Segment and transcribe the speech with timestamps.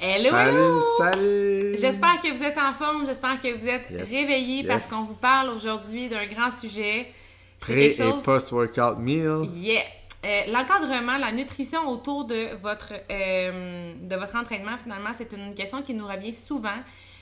[0.00, 0.80] Hello, Salut, hello!
[0.98, 1.76] salut!
[1.78, 4.66] J'espère que vous êtes en forme, j'espère que vous êtes Yes, réveillés yes.
[4.66, 7.06] parce qu'on vous parle aujourd'hui d'un grand sujet.
[7.60, 8.22] Pré quelque et chose.
[8.22, 9.48] post-workout meal.
[9.54, 9.82] Yeah!
[10.26, 15.80] Euh, L'encadrement, la nutrition autour de votre, euh, de votre entraînement, finalement, c'est une question
[15.82, 16.80] qui nous revient souvent.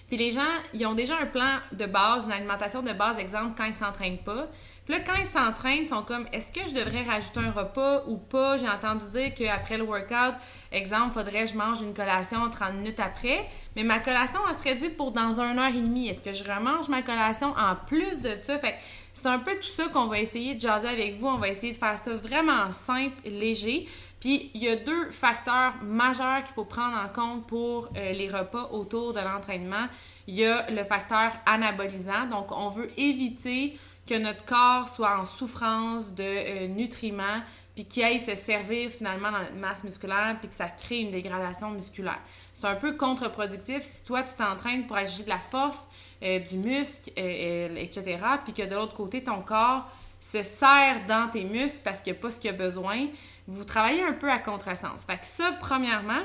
[0.09, 0.41] Puis les gens,
[0.73, 4.19] ils ont déjà un plan de base, une alimentation de base, exemple, quand ils s'entraînent
[4.25, 4.47] pas.
[4.85, 8.03] Puis là, quand ils s'entraînent, ils sont comme, est-ce que je devrais rajouter un repas
[8.09, 8.57] ou pas?
[8.57, 10.35] J'ai entendu dire qu'après le workout,
[10.73, 13.49] exemple, faudrait que je mange une collation 30 minutes après.
[13.77, 16.09] Mais ma collation, elle serait due pour dans une heure et demie.
[16.09, 18.59] Est-ce que je remange ma collation en plus de ça?
[18.59, 18.75] Fait
[19.15, 21.29] c'est un peu tout ça qu'on va essayer de jaser avec vous.
[21.29, 23.87] On va essayer de faire ça vraiment simple, léger.
[24.21, 28.29] Puis il y a deux facteurs majeurs qu'il faut prendre en compte pour euh, les
[28.29, 29.87] repas autour de l'entraînement.
[30.27, 32.27] Il y a le facteur anabolisant.
[32.31, 37.41] Donc, on veut éviter que notre corps soit en souffrance de euh, nutriments
[37.75, 41.11] puis qu'il aille se servir finalement dans notre masse musculaire puis que ça crée une
[41.11, 42.21] dégradation musculaire.
[42.53, 45.89] C'est un peu contre-productif si toi tu t'entraînes pour agir de la force,
[46.23, 48.19] euh, du muscle, euh, etc.
[48.45, 49.89] puis que de l'autre côté ton corps
[50.21, 53.09] se serre dans tes muscles parce qu'il n'y a pas ce qu'il a besoin.
[53.49, 55.05] Vous travaillez un peu à contresens.
[55.05, 56.23] Fait que ça, premièrement,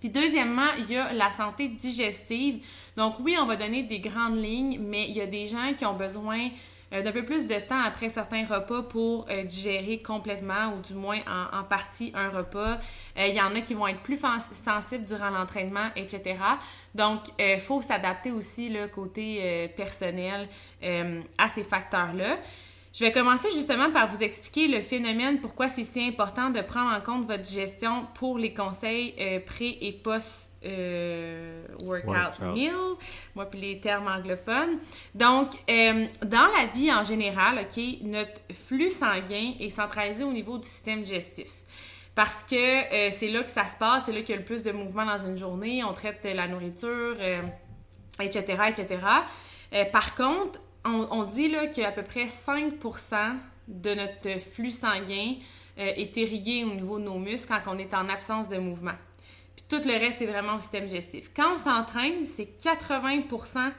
[0.00, 2.64] puis deuxièmement, il y a la santé digestive.
[2.96, 5.86] Donc oui, on va donner des grandes lignes, mais il y a des gens qui
[5.86, 6.50] ont besoin
[6.94, 10.94] euh, d'un peu plus de temps après certains repas pour euh, digérer complètement ou du
[10.94, 11.18] moins
[11.52, 12.78] en, partie un repas.
[13.18, 14.20] Euh, il y en a qui vont être plus
[14.52, 16.36] sensibles durant l'entraînement, etc.
[16.94, 20.48] Donc, il faut s'adapter aussi le côté personnel
[21.38, 22.38] à ces facteurs-là.
[22.92, 26.94] Je vais commencer justement par vous expliquer le phénomène, pourquoi c'est si important de prendre
[26.94, 29.14] en compte votre digestion pour les conseils
[29.46, 32.54] pré et post euh, workout Workout.
[32.54, 32.72] meal,
[33.34, 34.78] moi puis les termes anglophones.
[35.14, 40.58] Donc, euh, dans la vie en général, ok, notre flux sanguin est centralisé au niveau
[40.58, 41.50] du système digestif.
[42.14, 44.44] Parce que euh, c'est là que ça se passe, c'est là qu'il y a le
[44.44, 47.16] plus de mouvement dans une journée, on traite la nourriture,
[48.20, 49.00] etc., etc.
[49.92, 53.32] Par contre, on, on dit là qu'à peu près 5%
[53.66, 55.34] de notre flux sanguin
[55.76, 58.94] est irrigué au niveau de nos muscles quand on est en absence de mouvement.
[59.56, 61.30] Puis tout le reste, c'est vraiment au système digestif.
[61.34, 63.70] Quand on s'entraîne, c'est 80%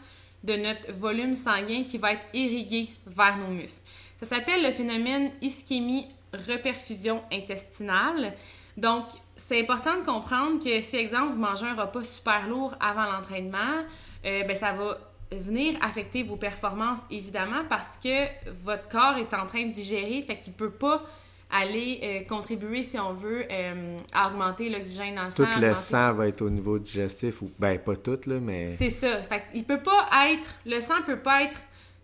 [0.44, 3.86] de notre volume sanguin qui va être irrigué vers nos muscles.
[4.22, 8.34] Ça s'appelle le phénomène ischémie-reperfusion intestinale.
[8.78, 13.04] Donc, c'est important de comprendre que si, exemple, vous mangez un repas super lourd avant
[13.12, 13.84] l'entraînement,
[14.26, 14.98] euh, ben, ça va
[15.32, 18.26] venir affecter vos performances, évidemment, parce que
[18.64, 21.04] votre corps est en train de digérer, fait qu'il peut pas
[21.52, 25.60] aller euh, contribuer, si on veut, euh, à augmenter l'oxygène dans le Tout sang.
[25.60, 28.90] le augmenter- sang va être au niveau digestif, ou ben pas tout, là, mais c'est
[28.90, 29.22] ça.
[29.24, 31.58] Fait il peut pas être, le sang peut pas être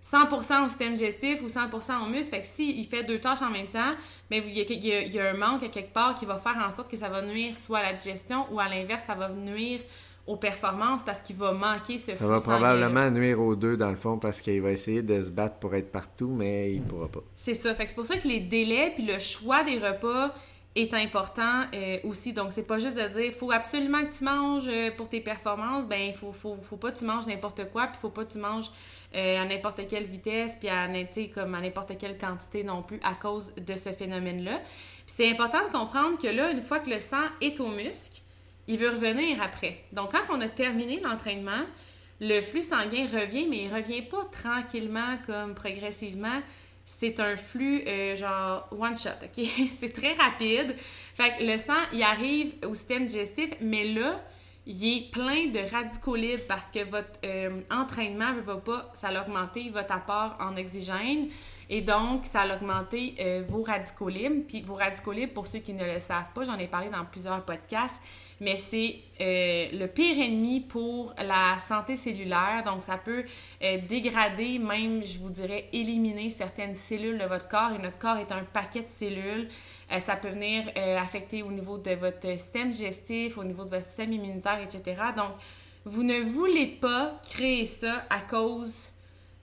[0.04, 2.32] 100% au système digestif ou 100% au muscle.
[2.36, 3.92] Fait que s'il fait deux tâches en même temps,
[4.32, 6.38] mais il y, a, il il y a un manque à quelque part qui va
[6.40, 9.14] faire en sorte que ça va nuire soit à la digestion ou à l'inverse, ça
[9.16, 9.80] va nuire
[10.28, 13.96] aux performances parce qu'il va manquer ce ça va probablement nuire aux deux dans le
[13.96, 17.22] fond parce qu'il va essayer de se battre pour être partout, mais il pourra pas.
[17.36, 17.74] C'est ça.
[17.74, 20.34] Fait que c'est pour ça que les délais puis le choix des repas
[20.76, 22.34] est important euh, aussi.
[22.34, 25.88] Donc, c'est pas juste de dire faut absolument que tu manges euh, pour tes performances.
[25.88, 28.32] Ben, il faut, faut, faut pas que tu manges n'importe quoi, puis faut pas que
[28.32, 28.72] tu manges
[29.14, 30.88] euh, à n'importe quelle vitesse, puis à,
[31.34, 34.60] comme à n'importe quelle quantité non plus à cause de ce phénomène-là.
[34.60, 38.22] Puis c'est important de comprendre que là, une fois que le sang est au muscle,
[38.72, 39.84] il veut revenir après.
[39.92, 41.66] Donc, quand on a terminé l'entraînement,
[42.22, 46.42] le flux sanguin revient, mais il revient pas tranquillement comme progressivement.
[46.86, 49.46] C'est un flux euh, genre one shot, ok?
[49.72, 50.76] c'est très rapide.
[51.16, 54.22] Fait que le sang, il arrive au système digestif, mais là,
[54.66, 59.10] il est plein de radicaux libres parce que votre euh, entraînement ne va pas, ça
[59.12, 61.28] votre apport en oxygène
[61.74, 64.44] et donc ça va augmenter euh, vos radicaux libres.
[64.46, 67.06] Puis vos radicaux libres, pour ceux qui ne le savent pas, j'en ai parlé dans
[67.06, 68.02] plusieurs podcasts,
[68.42, 72.64] mais c'est euh, le pire ennemi pour la santé cellulaire.
[72.66, 73.24] Donc, ça peut
[73.64, 77.72] euh, dégrader, même, je vous dirais, éliminer certaines cellules de votre corps.
[77.72, 79.48] Et notre corps est un paquet de cellules.
[80.00, 84.14] Ça peut venir affecter au niveau de votre système digestif, au niveau de votre système
[84.14, 84.96] immunitaire, etc.
[85.18, 85.32] Donc,
[85.84, 88.88] vous ne voulez pas créer ça à cause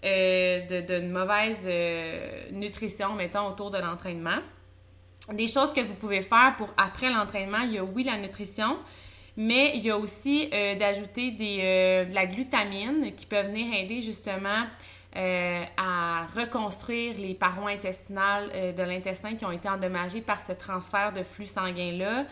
[0.04, 4.38] euh, de- d'une mauvaise euh, nutrition, mettons, autour de l'entraînement.
[5.32, 8.78] Des choses que vous pouvez faire pour après l'entraînement, il y a oui la nutrition,
[9.40, 13.72] Mais il y a aussi euh, d'ajouter des, euh, de la glutamine qui peut venir
[13.72, 14.64] aider justement
[15.16, 21.12] euh, à reconstruire les parois intestinales de l'intestin qui ont été endommagées par ce transfert
[21.12, 22.26] de flux sanguin-là.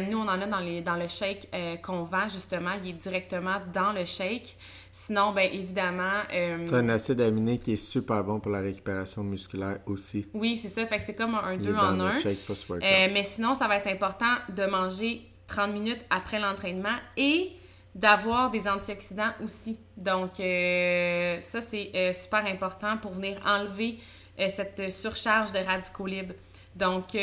[0.00, 1.48] nous, on en a dans, les, dans le shake
[1.82, 2.72] qu'on vend, justement.
[2.82, 4.56] Il est directement dans le shake.
[4.90, 6.22] Sinon, bien évidemment.
[6.28, 10.26] c'est un acide aminé qui est super bon pour la récupération musculaire aussi.
[10.34, 10.86] Oui, c'est ça.
[10.86, 12.16] Fait que c'est comme un 2 en 1.
[12.80, 17.50] mais sinon, ça va être important de manger 30 minutes après l'entraînement et
[17.98, 19.76] d'avoir des antioxydants aussi.
[19.96, 23.98] Donc, euh, ça, c'est euh, super important pour venir enlever
[24.38, 26.34] euh, cette surcharge de radicaux libres.
[26.76, 27.14] Donc,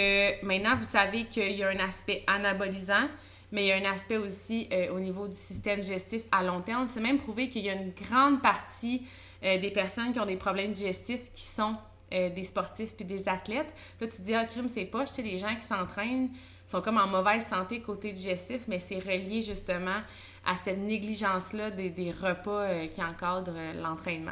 [0.43, 3.07] maintenant, vous savez qu'il y a un aspect anabolisant,
[3.53, 6.89] mais il y a un aspect aussi au niveau du système digestif à long terme.
[6.89, 9.03] C'est même prouvé qu'il y a une grande partie
[9.41, 11.77] des personnes qui ont des problèmes digestifs qui sont
[12.11, 13.73] des sportifs puis des athlètes.
[14.01, 16.31] Là, tu te dis, ah, crime, c'est pas, je sais, les gens qui s'entraînent,
[16.67, 20.01] sont comme en mauvaise santé côté digestif, mais c'est relié justement
[20.45, 24.31] à cette négligence-là des, des, repas euh, qui encadrent euh, l'entraînement.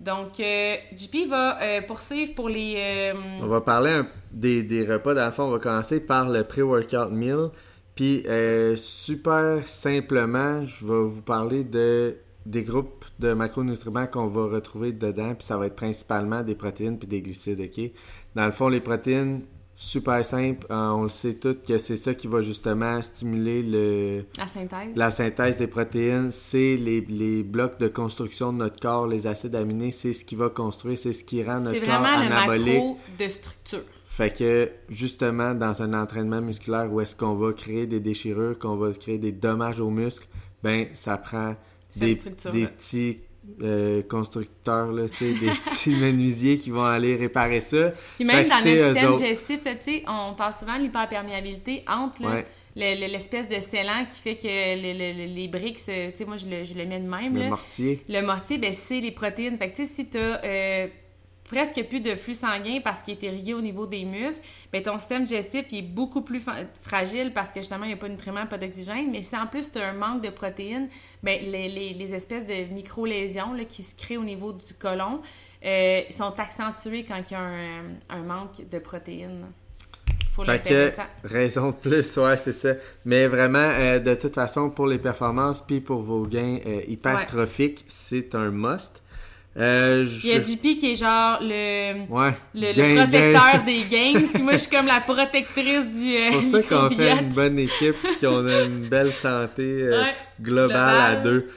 [0.00, 3.12] Donc, euh, JP va poursuivre pour les...
[3.40, 4.02] On va parler
[4.32, 5.14] des, des, repas.
[5.14, 7.50] Dans le fond, on va commencer par le pré-workout meal.
[7.94, 8.26] Puis,
[8.76, 15.34] super simplement, je vais vous parler de, des groupes de macronutriments qu'on va retrouver dedans.
[15.36, 17.90] Puis, ça va être principalement des protéines puis des glucides, OK?
[18.34, 19.42] Dans le fond, les protéines,
[19.76, 20.66] super simple.
[20.70, 24.96] Euh, on le sait tous que c'est ça qui va justement stimuler le, la, synthèse.
[24.96, 26.30] la synthèse des protéines.
[26.30, 30.36] C'est les, les, blocs de construction de notre corps, les acides aminés, c'est ce qui
[30.36, 32.26] va construire, c'est ce qui rend notre corps anabolique.
[32.26, 33.84] C'est vraiment le macro de structure.
[34.06, 38.76] Fait que justement, dans un entraînement musculaire où est-ce qu'on va créer des déchirures, qu'on
[38.76, 40.28] va créer des dommages aux muscles,
[40.62, 41.56] ben ça prend
[41.96, 42.14] des,
[42.52, 43.18] des petits
[43.62, 47.92] euh, constructeurs, là, des petits menuisiers qui vont aller réparer ça.
[48.16, 52.22] Puis même dans notre système digestif, on parle souvent de l'hyperperméabilité entre
[52.74, 55.78] l'espèce de scellant qui fait que les briques,
[56.26, 57.36] moi je le, je le, mets de même.
[57.36, 58.02] Le mortier.
[58.08, 59.58] Le mortier, ben, c'est les protéines.
[59.58, 60.86] Fait que si tu as euh,
[61.44, 64.42] presque plus de flux sanguin parce qu'il est irrigué au niveau des muscles,
[64.72, 66.42] bien, ton système digestif est beaucoup plus
[66.82, 69.10] fragile parce que justement, il n'y a pas de nutriments, pas d'oxygène.
[69.10, 70.88] Mais si en plus tu as un manque de protéines,
[71.22, 75.20] bien, les, les, espèces de micro-lésions qui se créent au niveau du côlon
[75.64, 79.46] euh, sont accentuées quand il y a un, un manque de protéines.
[80.34, 81.06] Faut fait que, ça.
[81.22, 82.70] raison de plus, ouais, c'est ça.
[83.04, 87.84] Mais vraiment, euh, de toute façon, pour les performances puis pour vos gains euh, hypertrophiques,
[87.86, 89.00] c'est un must.
[89.56, 92.06] Euh, Il y a JP qui est genre le,
[92.54, 96.12] le, protecteur des games, puis moi je suis comme la protectrice du.
[96.16, 100.02] C'est pour ça qu'on fait une bonne équipe et qu'on a une belle santé euh,
[100.42, 101.48] globale, à deux.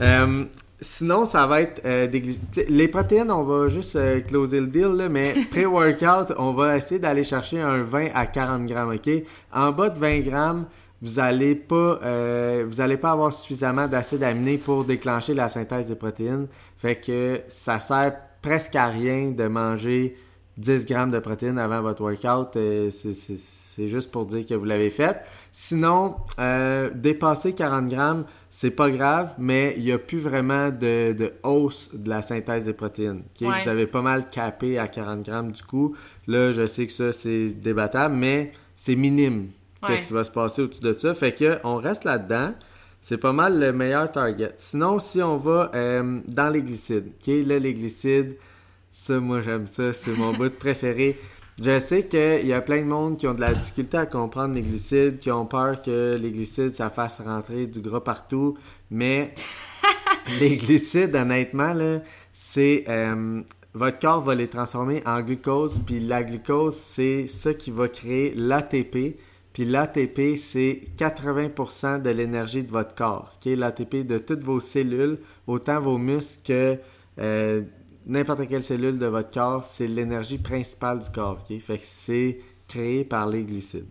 [0.00, 0.44] Euh,
[0.80, 2.38] sinon, ça va être des...
[2.68, 7.24] les protéines, on va juste closer le deal, là, mais pré-workout, on va essayer d'aller
[7.24, 9.10] chercher un 20 à 40 grammes, ok?
[9.52, 10.66] En bas de 20 grammes,
[11.02, 15.88] vous allez pas euh, vous allez pas avoir suffisamment d'acide aminé pour déclencher la synthèse
[15.88, 16.46] des protéines.
[16.82, 20.16] Fait que ça sert presque à rien de manger
[20.58, 22.56] 10 grammes de protéines avant votre workout.
[22.56, 25.22] Euh, c'est juste pour dire que vous l'avez fait.
[25.52, 31.32] Sinon, euh, dépasser 40 grammes, c'est pas grave, mais il n'y a plus vraiment de,
[31.44, 33.22] hausse de la synthèse des protéines.
[33.40, 35.94] Vous avez pas mal capé à 40 grammes du coup.
[36.26, 39.50] Là, je sais que ça, c'est débattable, mais c'est minime
[39.86, 41.14] qu'est-ce qui va se passer au-dessus de ça?
[41.14, 42.52] Fait que on reste là-dedans.
[43.02, 44.54] C'est pas mal le meilleur target.
[44.58, 48.36] Sinon, si on va euh, dans les glucides, là, les glucides,
[48.92, 49.92] ça, moi, j'aime ça.
[49.92, 51.18] C'est mon bout préféré.
[51.60, 54.54] Je sais qu'il y a plein de monde qui ont de la difficulté à comprendre
[54.54, 58.56] les glucides, qui ont peur que les glucides, ça fasse rentrer du gras partout.
[58.88, 59.34] Mais
[60.40, 61.98] les glucides, honnêtement, là,
[62.30, 62.84] c'est...
[62.88, 63.42] Euh,
[63.74, 68.34] votre corps va les transformer en glucose, puis la glucose, c'est ça qui va créer
[68.36, 69.16] l'ATP,
[69.52, 73.38] puis l'ATP, c'est 80% de l'énergie de votre corps.
[73.44, 76.78] L'ATP de toutes vos cellules, autant vos muscles que
[77.18, 77.62] euh,
[78.06, 81.44] n'importe quelle cellule de votre corps, c'est l'énergie principale du corps.
[81.46, 83.88] Fait que c'est créé par les glucides.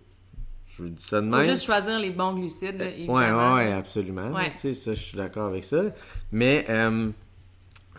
[0.68, 1.44] Je vous dis ça de même.
[1.44, 4.34] Faut juste choisir les bons glucides, Oui, Oui, ouais, absolument.
[4.58, 5.84] Ça, je suis d'accord avec ça.
[6.32, 6.66] Mais...
[6.70, 7.10] Euh,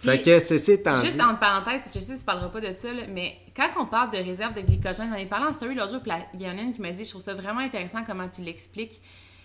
[0.02, 0.58] fait que c'est
[1.04, 3.86] Juste en parenthèse, que je sais que tu parleras pas de ça, mais quand on
[3.86, 6.46] parle de réserve de glycogène, j'en ai parlé en story l'autre jour, puis il y
[6.46, 9.00] en a une qui m'a dit, je trouve ça vraiment intéressant comment tu l'expliques.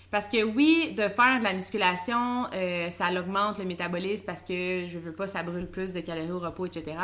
[0.09, 4.85] Parce que oui, de faire de la musculation, euh, ça augmente le métabolisme parce que
[4.87, 6.97] je veux pas, ça brûle plus de calories au repos, etc.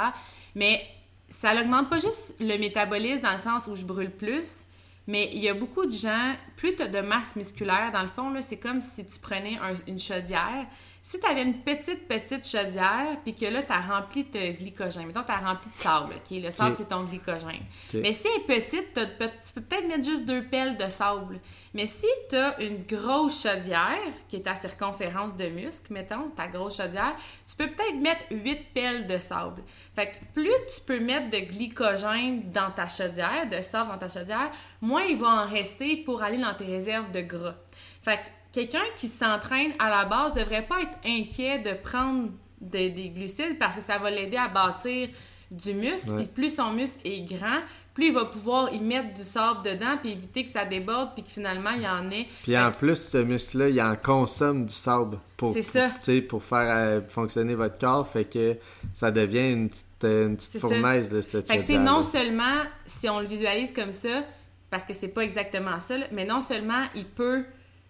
[0.55, 0.81] Mais
[1.29, 4.67] ça n'augmente pas juste le métabolisme dans le sens où je brûle plus,
[5.05, 8.07] mais il y a beaucoup de gens, plus tu as de masse musculaire, dans le
[8.07, 10.65] fond, c'est comme si tu prenais une chaudière
[11.05, 15.05] Si tu avais une petite, petite chaudière, puis que là, tu as rempli de glycogène,
[15.05, 16.41] mettons, tu as rempli de sable, OK?
[16.41, 17.59] Le sable, c'est ton glycogène.
[17.93, 21.41] Mais si elle est petite, tu peux peut-être mettre juste deux pelles de sable.
[21.73, 26.47] Mais si tu as une grosse chaudière, qui est ta circonférence de muscle, mettons, ta
[26.47, 27.17] grosse chaudière,
[27.49, 29.61] tu peux peut-être mettre huit pelles de sable.
[29.93, 34.07] Fait que plus tu peux mettre de glycogène dans ta chaudière, de sable dans ta
[34.07, 37.55] chaudière, moins il va en rester pour aller dans tes réserves de gras.
[38.01, 42.29] Fait que quelqu'un qui s'entraîne à la base devrait pas être inquiet de prendre
[42.61, 45.09] des, glucides parce que ça va l'aider à bâtir
[45.51, 46.15] du muscle.
[46.15, 47.59] Puis plus son muscle est grand,
[47.93, 51.23] plus il va pouvoir y mettre du sable dedans puis éviter que ça déborde puis
[51.23, 52.27] que finalement il y en ait.
[52.43, 57.01] Puis en plus, ce muscle-là, il en consomme du sable pour, pour, pour faire euh,
[57.07, 58.07] fonctionner votre corps.
[58.07, 58.57] Fait que
[58.93, 63.09] ça devient une petite, euh, une petite fournaise de cette Fait que non seulement, si
[63.09, 64.23] on le visualise comme ça,
[64.69, 67.43] parce que c'est pas exactement ça, mais non seulement il peut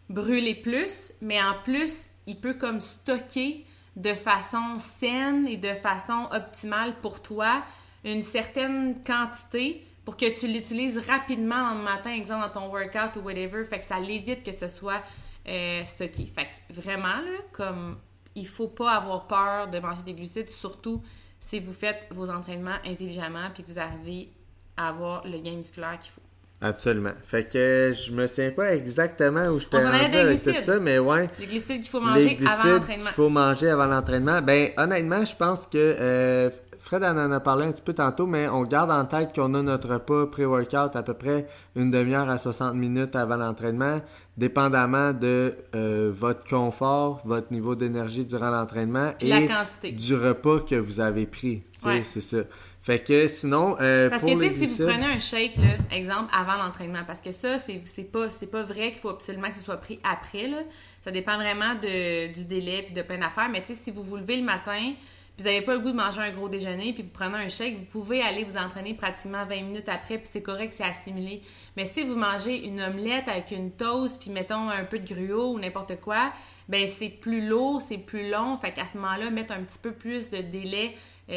[0.09, 6.27] brûler plus, mais en plus, il peut comme stocker de façon saine et de façon
[6.31, 7.63] optimale pour toi
[8.03, 13.25] une certaine quantité pour que tu l'utilises rapidement le matin, exemple dans ton workout ou
[13.25, 15.01] whatever, fait que ça l'évite que ce soit
[15.47, 16.25] euh, stocké.
[16.25, 17.97] Fait que vraiment, là, comme
[18.35, 21.01] il faut pas avoir peur de manger des glucides, surtout
[21.39, 24.29] si vous faites vos entraînements intelligemment puis que vous arrivez
[24.75, 26.22] à avoir le gain musculaire qu'il faut.
[26.63, 27.11] Absolument.
[27.25, 30.97] Fait que je me souviens pas exactement où je t'ai rendu avec tout ça, mais
[30.97, 31.29] ouais.
[31.39, 33.03] Les glucides qu'il faut manger avant l'entraînement.
[33.03, 34.41] qu'il faut manger avant l'entraînement.
[34.41, 38.47] Ben, honnêtement, je pense que euh, Fred en a parlé un petit peu tantôt, mais
[38.47, 42.37] on garde en tête qu'on a notre repas pré-workout à peu près une demi-heure à
[42.37, 44.01] 60 minutes avant l'entraînement,
[44.37, 50.99] dépendamment de euh, votre confort, votre niveau d'énergie durant l'entraînement et du repas que vous
[50.99, 51.63] avez pris.
[51.85, 52.03] Ouais.
[52.05, 52.37] C'est ça.
[52.83, 56.29] Fait que sinon, euh, Parce que, tu sais, si vous prenez un shake, là, exemple,
[56.37, 59.77] avant l'entraînement, parce que ça, c'est pas, pas vrai qu'il faut absolument que ce soit
[59.77, 60.57] pris après, là.
[61.01, 63.47] Ça dépend vraiment de, du délai puis de plein d'affaires.
[63.49, 64.93] Mais, tu sais, si vous vous levez le matin,
[65.37, 67.77] vous n'avez pas le goût de manger un gros déjeuner, puis vous prenez un shake,
[67.77, 71.41] vous pouvez aller vous entraîner pratiquement 20 minutes après, puis c'est correct, c'est assimilé.
[71.77, 75.53] Mais si vous mangez une omelette avec une toast, puis mettons un peu de gruau
[75.53, 76.33] ou n'importe quoi,
[76.67, 78.57] ben c'est plus lourd, c'est plus long.
[78.57, 80.95] Fait qu'à ce moment-là, mettre un petit peu plus de délai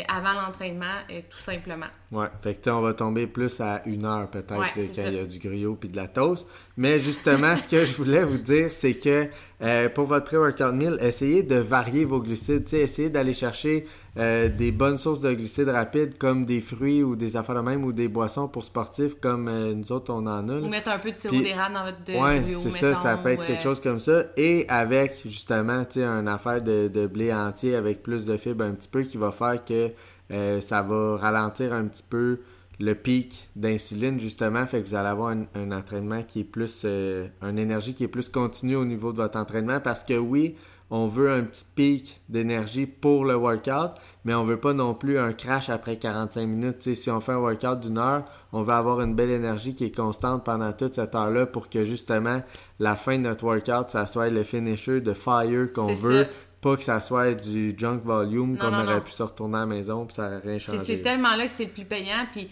[0.09, 1.87] avant l'entraînement, tout simplement.
[2.13, 5.27] Ouais, fait que on va tomber plus à une heure peut-être quand il y a
[5.27, 6.47] du griot puis de la toast.
[6.77, 9.27] Mais justement, ce que je voulais vous dire, c'est que
[9.61, 12.73] euh, pour votre pré-workout meal, essayez de varier vos glucides.
[12.73, 13.87] essayez d'aller chercher
[14.19, 17.85] euh, des bonnes sources de glucides rapides comme des fruits ou des affaires de même
[17.85, 20.61] ou des boissons pour sportifs comme euh, nous autres on en a.
[20.61, 23.45] Ou mettre un peu de sirop d'érable dans votre Oui, c'est ça, ça peut être
[23.45, 24.27] quelque chose comme ça.
[24.37, 28.65] Et avec justement, tu sais, une affaire de, de, blé entier avec plus de fibres
[28.65, 29.91] un petit peu qui va faire que
[30.31, 32.41] ça va ralentir un petit peu
[32.79, 37.27] le pic d'insuline, justement, fait que vous allez avoir un, entraînement qui est plus, euh,
[37.43, 40.57] une énergie qui est plus continue au niveau de votre entraînement parce que oui,
[40.91, 43.93] on veut un petit pic d'énergie pour le workout,
[44.25, 46.95] mais on veut pas non plus un crash après 45 minutes.
[46.95, 49.97] si on fait un workout d'une heure, on veut avoir une belle énergie qui est
[49.97, 52.41] constante pendant toute cette heure-là pour que justement
[52.79, 56.27] la fin de notre workout, ça soit le finisher de fire qu'on veut,
[56.67, 60.05] pas que ça soit du junk volume qu'on aurait pu se retourner à la maison
[60.05, 60.79] puis ça n'aurait rien changé.
[60.85, 62.49] C'est tellement là que c'est le plus payant puis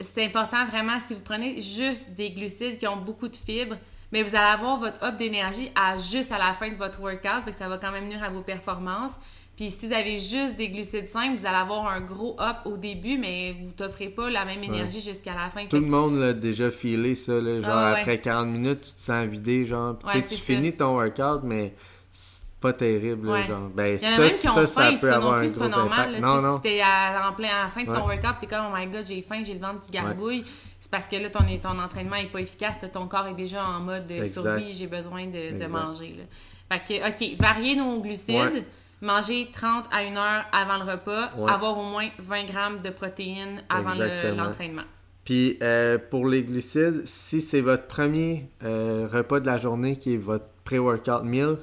[0.00, 3.76] c'est important vraiment si vous prenez juste des glucides qui ont beaucoup de fibres,
[4.12, 7.42] mais vous allez avoir votre up d'énergie à juste à la fin de votre workout,
[7.42, 9.18] fait que ça va quand même nuire à vos performances.
[9.56, 12.76] Puis si vous avez juste des glucides simples, vous allez avoir un gros up au
[12.76, 15.64] début, mais vous t'offrez pas la même énergie jusqu'à la fin.
[15.66, 19.26] Tout le monde l'a déjà filé ça, genre ah, après 40 minutes, tu te sens
[19.26, 19.96] vidé, genre.
[20.12, 21.72] tu finis ton workout, mais
[22.64, 23.68] pas terrible, genre.
[23.74, 25.68] Ben, Il y en a ça, même qui ont ça, faim, ça, non plus, pas
[25.68, 26.16] normal.
[26.18, 26.56] non, non.
[26.56, 28.86] Si t'es à, en plein, à la fin de ton workout, t'es comme, oh my
[28.86, 30.46] god, j'ai faim, j'ai le ventre qui gargouille.
[30.80, 33.80] C'est parce que là, ton, ton entraînement est pas efficace, ton corps est déjà en
[33.80, 36.16] mode survie, j'ai besoin de, de manger.
[36.16, 36.24] Là.
[36.78, 38.64] Fait que, OK, varier nos glucides,
[39.02, 43.62] manger 30 à 1 heure avant le repas, avoir au moins 20 grammes de protéines
[43.68, 43.94] avant
[44.36, 44.84] l'entraînement.
[45.26, 50.14] Puis euh, pour les glucides, si c'est votre premier euh, repas de la journée qui
[50.14, 51.56] est votre pré-workout meal,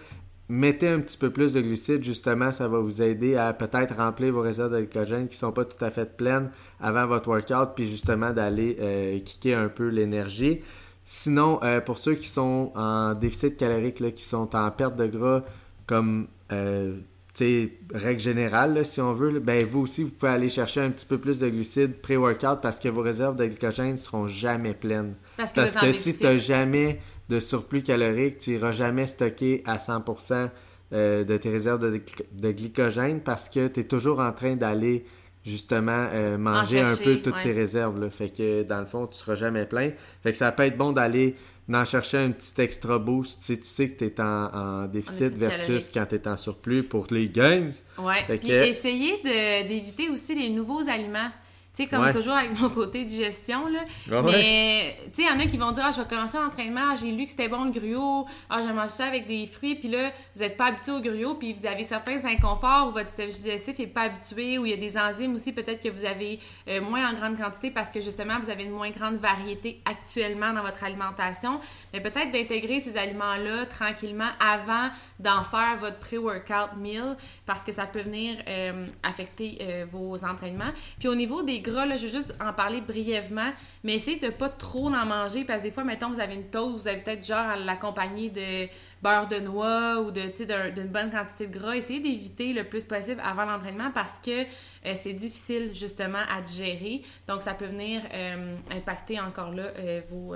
[0.52, 4.34] mettez un petit peu plus de glucides, justement, ça va vous aider à peut-être remplir
[4.34, 7.88] vos réserves de glycogène qui sont pas tout à fait pleines avant votre workout, puis
[7.88, 10.60] justement d'aller euh, kicker un peu l'énergie.
[11.06, 15.08] Sinon, euh, pour ceux qui sont en déficit calorique, là, qui sont en perte de
[15.08, 15.44] gras,
[15.88, 16.98] comme euh,
[17.94, 21.18] règle générale, si on veut, ben vous aussi, vous pouvez aller chercher un petit peu
[21.18, 25.16] plus de glucides pré-workout parce que vos réserves de glycogène ne seront jamais pleines.
[25.38, 27.00] Parce que, parce que si tu n'as jamais
[27.32, 30.50] de surplus calorique, tu n'iras jamais stocker à 100%
[30.92, 35.06] euh, de tes réserves de, glycogène parce que tu es toujours en train d'aller
[35.46, 38.02] justement euh, manger un peu toutes tes réserves.
[38.02, 38.10] Là.
[38.10, 39.92] Fait que dans le fond, tu seras jamais plein.
[40.22, 41.38] Fait que ça peut être bon d'aller
[41.72, 45.90] en chercher un petit extra boost si tu sais que tu es en, déficit versus
[45.90, 47.72] quand tu es en surplus pour les games.
[47.98, 48.26] Ouais.
[48.40, 51.32] Puis essayer d'éviter aussi les nouveaux aliments.
[51.74, 54.22] Tu sais, comme toujours avec mon côté digestion, là.
[54.24, 56.92] mais, tu sais, il y en a qui vont dire, ah, je vais commencer l'entraînement,
[56.92, 59.76] ah, j'ai lu que c'était bon le gruau, ah, j'ai mangé ça avec des fruits,
[59.76, 63.08] puis là, vous n'êtes pas habitué au gruau, puis vous avez certains inconforts où votre
[63.08, 66.04] système digestif n'est pas habitué, où il y a des enzymes aussi, peut-être que vous
[66.04, 69.82] avez euh, moins en grande quantité parce que justement, vous avez une moins grande variété
[69.86, 71.60] actuellement dans votre alimentation.
[71.94, 77.86] Mais peut-être d'intégrer ces aliments-là tranquillement avant d'en faire votre pré-workout meal parce que ça
[77.86, 80.72] peut venir euh, affecter euh, vos entraînements.
[81.00, 83.52] Puis au niveau des gras, là, je vais juste en parler brièvement,
[83.84, 86.50] mais essayez de pas trop en manger parce que des fois, mettons, vous avez une
[86.50, 88.68] toast, vous avez peut-être genre à l'accompagner de
[89.02, 91.76] beurre de noix ou de d'une bonne quantité de gras.
[91.76, 97.02] Essayez d'éviter le plus possible avant l'entraînement parce que euh, c'est difficile justement à digérer.
[97.28, 98.02] Donc, ça peut venir
[98.72, 99.72] impacter encore là
[100.10, 100.36] vos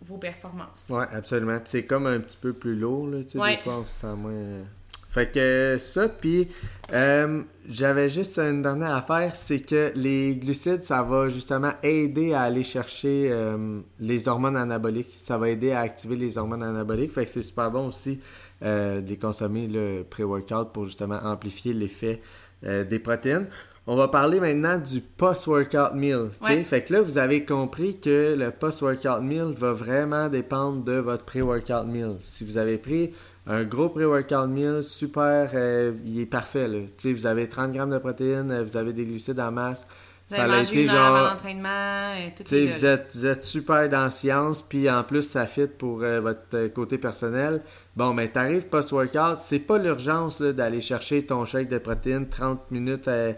[0.00, 0.86] vos performances.
[0.90, 1.60] Oui, absolument.
[1.64, 4.14] C'est comme un petit peu plus lourd, là, tu sais, des fois, on se sent
[4.16, 4.64] moins...
[5.08, 5.12] Euh.
[5.12, 6.48] Fait que ça, puis
[6.92, 12.42] euh, j'avais juste une dernière affaire, c'est que les glucides, ça va justement aider à
[12.42, 15.14] aller chercher euh, les hormones anaboliques.
[15.18, 17.12] Ça va aider à activer les hormones anaboliques.
[17.12, 18.20] Fait que c'est super bon aussi
[18.60, 22.20] de les consommer le pré-workout pour justement amplifier l'effet
[22.64, 23.46] des protéines.
[23.86, 26.28] On va parler maintenant du post-workout meal.
[26.64, 31.24] Fait que là, vous avez compris que le post-workout meal va vraiment dépendre de votre
[31.24, 32.16] pré-workout meal.
[32.20, 33.14] Si vous avez pris
[33.48, 36.68] un gros pré-workout meal, super, euh, il est parfait.
[36.68, 36.80] Là.
[37.02, 39.86] Vous avez 30 grammes de protéines, vous avez des glucides en masse.
[40.28, 41.30] Vous ça a été genre.
[41.30, 45.66] l'entraînement, tout vous êtes, vous êtes super dans la science, puis en plus, ça fit
[45.66, 47.62] pour euh, votre côté personnel.
[47.96, 53.08] Bon, mais t'arrives post-workout, c'est pas l'urgence d'aller chercher ton shake de protéines 30 minutes.
[53.08, 53.32] à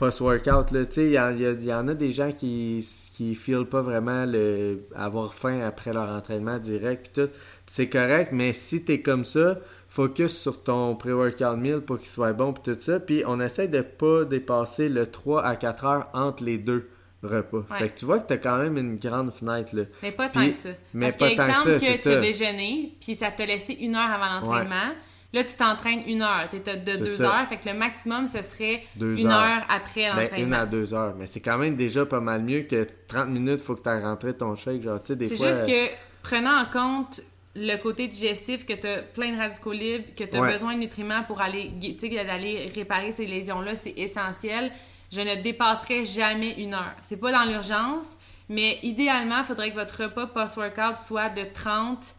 [0.00, 0.72] post-workout.
[0.96, 5.92] Il y, en a des gens qui qui filent pas vraiment le avoir faim après
[5.92, 7.28] leur entraînement direct tout.
[7.66, 12.08] C'est correct, mais si tu es comme ça, focus sur ton pré-workout meal pour qu'il
[12.08, 12.98] soit bon puis tout ça.
[12.98, 16.88] Puis on essaie de pas dépasser le 3 à 4 heures entre les deux
[17.22, 17.62] repas.
[17.76, 19.82] Fait que tu vois que tu as quand même une grande fenêtre là.
[20.02, 20.70] Mais pas tant que ça.
[20.94, 23.94] Mais Parce pas tant que ça, que tu as déjeuné, puis ça t'a laissé une
[23.96, 24.94] heure avant l'entraînement.
[25.32, 26.48] Là, tu t'entraînes une heure.
[26.50, 27.46] Tu de deux heures.
[27.48, 30.46] Fait que le maximum, ce serait une heure, après ben, l'entraînement.
[30.46, 31.14] une à deux heures.
[31.16, 33.88] Mais c'est quand même déjà pas mal mieux que 30 minutes, il faut que tu
[33.88, 34.82] aies rentré ton shake.
[34.82, 35.90] Genre, tu sais, des C'est juste que,
[36.22, 37.22] prenant en compte
[37.54, 40.80] le côté digestif, que tu as plein de radicaux libres, que tu as besoin de
[40.80, 44.70] nutriments pour aller, d'aller réparer ces lésions-là, c'est essentiel.
[45.12, 46.94] Je ne dépasserai jamais une heure.
[47.02, 48.16] C'est pas dans l'urgence,
[48.48, 52.14] mais idéalement, il faudrait que votre repas post-workout soit de 30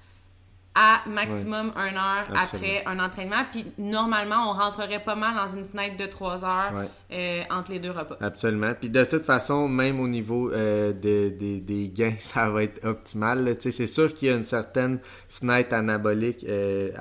[0.74, 3.44] à maximum une heure après un entraînement.
[3.52, 7.80] Puis normalement, on rentrerait pas mal dans une fenêtre de trois heures euh, entre les
[7.80, 8.18] deux repas.
[8.22, 8.74] Absolument.
[8.80, 13.56] Puis de toute façon, même au niveau euh, des gains, ça va être optimal.
[13.60, 16.92] C'est sûr qu'il y a une certaine fenêtre anabolique euh,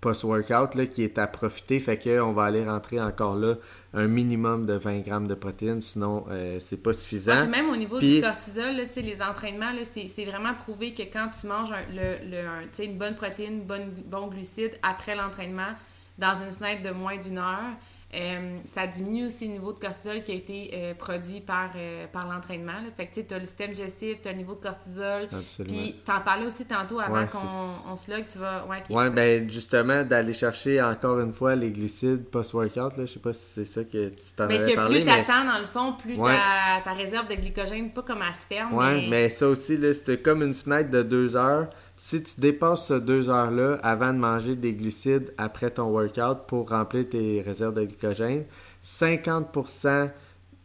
[0.00, 1.80] post-workout qui est à profiter.
[1.80, 3.56] Fait qu'on va aller rentrer encore là
[3.92, 7.46] un minimum de 20 grammes de protéines, sinon euh, c'est pas suffisant.
[7.46, 11.72] même au niveau du cortisol, là, les entraînements, c'est vraiment prouvé que quand tu manges
[11.92, 15.74] le, une bonne protéine, bonne, bon glucide après l'entraînement,
[16.18, 17.76] dans une fenêtre de moins d'une heure,
[18.12, 22.06] euh, ça diminue aussi le niveau de cortisol qui a été euh, produit par, euh,
[22.12, 22.72] par l'entraînement.
[22.96, 25.28] Fait que tu as le système digestif, tu as le niveau de cortisol.
[25.64, 28.66] Puis tu en parlais aussi tantôt avant qu'on se log, tu vas.
[28.66, 32.94] Ouais, ouais ben justement, d'aller chercher encore une fois les glucides post-workout.
[32.98, 35.02] Je sais pas si c'est ça que tu t'en avais que parlé.
[35.02, 38.34] Plus tu attends, dans le fond, plus ta, ta, réserve de glycogène, pas comme elle
[38.34, 38.74] se ferme.
[38.74, 41.68] Ouais, mais, ça aussi, c'est comme une fenêtre de deux heures.
[42.02, 46.70] Si tu dépasses ces deux heures-là avant de manger des glucides après ton workout pour
[46.70, 48.46] remplir tes réserves de glycogène,
[48.82, 50.10] 50%,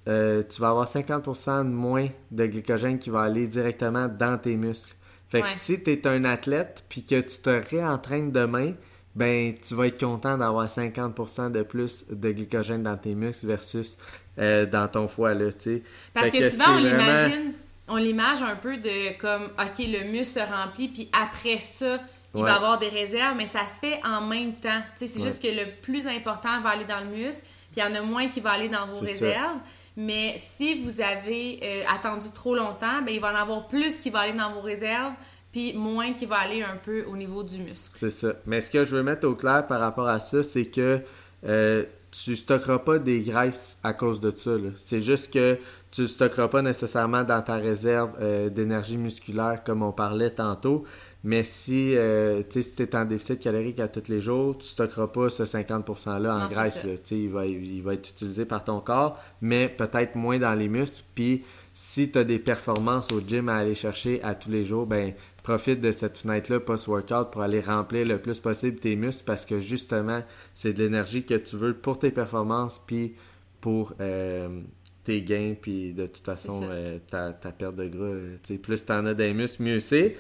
[0.08, 4.56] euh, tu vas avoir 50% de moins de glycogène qui va aller directement dans tes
[4.56, 4.96] muscles.
[5.28, 8.72] Fait que si tu es un athlète puis que tu te réentraînes demain,
[9.14, 13.98] ben tu vas être content d'avoir 50% de plus de glycogène dans tes muscles versus
[14.40, 15.84] euh, dans ton foie là, tu sais.
[16.14, 17.54] Parce que, souvent on l'imagine
[17.88, 22.00] on l'image un peu de comme, OK, le muscle se remplit, puis après ça,
[22.34, 24.82] il va avoir des réserves, mais ça se fait en même temps.
[24.96, 27.96] C'est juste que le plus important va aller dans le muscle, puis il y en
[27.96, 29.60] a moins qui va aller dans vos réserves.
[29.98, 34.10] Mais si vous avez euh, attendu trop longtemps, ben, il va en avoir plus qui
[34.10, 35.14] va aller dans vos réserves,
[35.54, 37.96] puis moins qui va aller un peu au niveau du muscle.
[37.98, 38.34] C'est ça.
[38.46, 41.00] Mais ce que je veux mettre au clair par rapport à ça, c'est que
[41.46, 41.86] euh,
[42.24, 44.52] tu stockeras pas des graisses à cause de ça.
[44.80, 45.58] C'est juste que
[45.92, 50.86] tu ne stockeras pas nécessairement dans ta réserve euh, d'énergie musculaire comme on parlait tantôt.
[51.24, 55.30] Mais si euh, tu es en déficit calorique à tous les jours, tu stockeras pas
[55.30, 56.84] ce 50%-là en graisse.
[56.84, 56.92] Là.
[57.12, 61.04] Il, va, il va être utilisé par ton corps, mais peut-être moins dans les muscles.
[61.16, 64.86] Puis si tu as des performances au gym à aller chercher à tous les jours,
[64.86, 65.14] ben
[65.46, 69.60] profite de cette fenêtre-là post-workout pour aller remplir le plus possible tes muscles parce que
[69.60, 70.24] justement,
[70.56, 73.14] c'est de l'énergie que tu veux pour tes performances puis
[73.62, 74.62] pour euh,
[75.04, 78.06] tes gains puis de toute façon euh, ta, perte de gras.
[78.06, 80.16] Euh, plus tu en as des muscles, mieux c'est.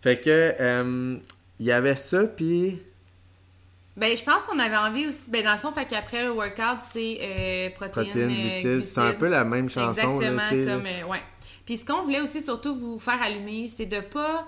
[0.00, 1.18] Fait que
[1.58, 2.80] il y avait ça puis
[3.96, 5.28] ben, je pense qu'on avait envie aussi.
[5.28, 8.84] Ben, dans le fond, fait qu'après le workout, c'est protéines, protéines glucides.
[8.84, 10.20] C'est un peu la même chanson.
[10.20, 11.10] Exactement, comme.
[11.10, 11.22] ouais.
[11.66, 14.46] Puis ce qu'on voulait aussi surtout vous faire allumer, c'est de pas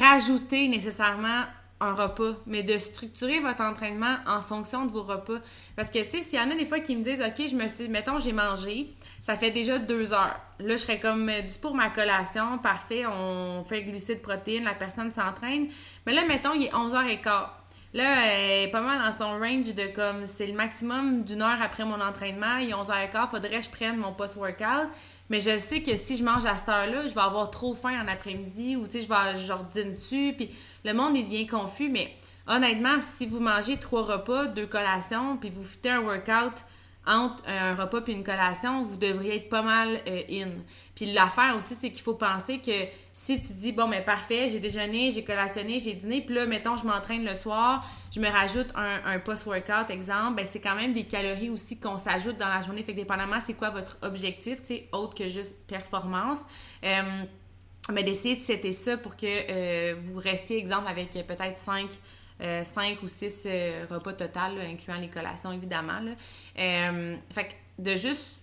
[0.00, 1.44] rajouter nécessairement
[1.80, 5.40] un repas, mais de structurer votre entraînement en fonction de vos repas.
[5.76, 7.54] Parce que, tu sais, s'il y en a des fois qui me disent, OK, je
[7.54, 10.40] me suis, mettons, j'ai mangé, ça fait déjà deux heures.
[10.58, 14.74] Là, je serais comme, euh, du pour ma collation, parfait, on fait glucides, protéines, la
[14.74, 15.68] personne s'entraîne.
[16.06, 17.48] Mais là, mettons, il est 11h15.
[17.92, 21.60] Là, elle est pas mal dans son range de comme, c'est le maximum d'une heure
[21.62, 24.90] après mon entraînement, il est 11h15, faudrait que je prenne mon post-workout.
[25.28, 28.00] Mais je sais que si je mange à cette heure-là, je vais avoir trop faim
[28.02, 30.34] en après-midi ou je vais dîner dessus.
[30.36, 30.50] Puis
[30.84, 31.88] le monde, il devient confus.
[31.88, 32.14] Mais
[32.46, 36.64] honnêtement, si vous mangez trois repas, deux collations, puis vous faites un workout
[37.06, 40.48] entre un repas puis une collation, vous devriez être pas mal euh, in.
[40.94, 42.72] Puis l'affaire aussi, c'est qu'il faut penser que
[43.12, 46.76] si tu dis, bon, mais parfait, j'ai déjeuné, j'ai collationné, j'ai dîné, puis là, mettons,
[46.76, 51.04] je m'entraîne le soir, je me rajoute un, post-workout, exemple, ben c'est quand même des
[51.04, 52.82] calories aussi qu'on s'ajoute dans la journée.
[52.82, 56.40] Fait que dépendamment, c'est quoi votre objectif, tu sais, autre que juste performance.
[56.84, 57.24] Euh,
[57.92, 61.88] mais d'essayer de setter ça pour que euh, vous restiez, exemple, avec peut-être 5 euh,
[62.64, 66.00] cinq ou six euh, repas total, incluant les collations évidemment.
[66.58, 68.42] Euh, fait que de juste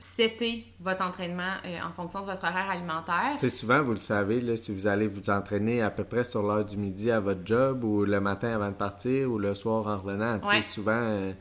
[0.00, 3.34] setter votre entraînement en fonction de votre horaire alimentaire.
[3.38, 6.42] C'est souvent, vous le savez, là, si vous allez vous entraîner à peu près sur
[6.42, 9.88] l'heure du midi à votre job ou le matin avant de partir ou le soir
[9.88, 10.38] en revenant.
[10.46, 10.62] Ouais.
[10.62, 11.32] Souvent.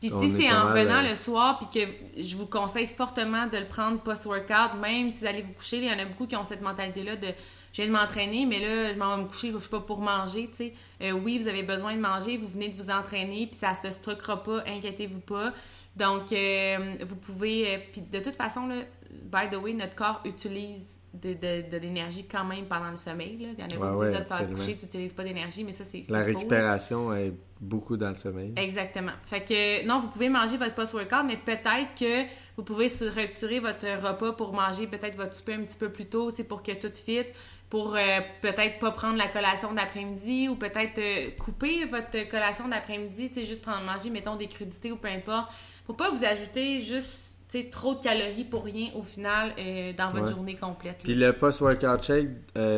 [0.00, 3.66] puis si c'est en revenant le soir, puis que je vous conseille fortement de le
[3.66, 6.44] prendre post-workout, même si vous allez vous coucher, il y en a beaucoup qui ont
[6.44, 7.28] cette mentalité-là de
[7.72, 10.00] je viens de m'entraîner, mais là, je m'en vais me coucher, je suis pas pour
[10.00, 10.72] manger, tu sais.
[11.02, 13.90] Euh, oui, vous avez besoin de manger, vous venez de vous entraîner, puis ça se
[13.90, 15.52] structurera pas, inquiétez-vous pas.
[15.96, 17.74] Donc, euh, vous pouvez...
[17.74, 21.76] Euh, puis de toute façon, là, by the way, notre corps utilise de, de, de
[21.76, 23.36] l'énergie quand même pendant le sommeil.
[23.38, 23.48] Là.
[23.58, 25.84] Il y en a beaucoup qui disent, te coucher, tu n'utilises pas d'énergie, mais ça,
[25.84, 28.52] c'est La récupération est beaucoup dans le sommeil.
[28.56, 29.12] Exactement.
[29.22, 33.86] Fait que, non, vous pouvez manger votre post-workout, mais peut-être que vous pouvez structurer votre
[33.86, 37.24] repas pour manger peut-être votre souper un petit peu plus tôt, pour que tout fit
[37.72, 43.30] pour euh, peut-être pas prendre la collation d'après-midi ou peut-être euh, couper votre collation d'après-midi,
[43.30, 45.50] tu sais, juste prendre manger, mettons, des crudités ou peu importe.
[45.86, 47.34] Faut pas vous ajouter juste
[47.70, 50.98] trop de calories pour rien au final euh, dans votre journée complète.
[51.02, 52.28] Puis le post-workout shake,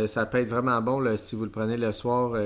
[0.06, 2.38] ça peut être vraiment bon là, si vous le prenez le soir,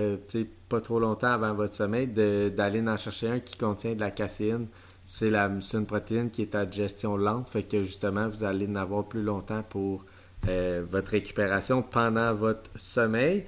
[0.70, 4.68] pas trop longtemps avant votre sommeil, d'aller en chercher un qui contient de la caséine.
[5.04, 9.04] C'est une protéine qui est à digestion lente, fait que justement, vous allez en avoir
[9.04, 10.06] plus longtemps pour
[10.46, 13.44] euh, votre récupération pendant votre sommeil.